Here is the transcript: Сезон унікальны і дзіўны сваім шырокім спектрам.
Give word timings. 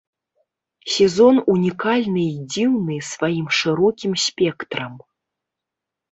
Сезон 0.93 1.35
унікальны 1.55 2.23
і 2.29 2.39
дзіўны 2.53 2.95
сваім 3.09 3.47
шырокім 3.59 4.11
спектрам. 4.23 4.97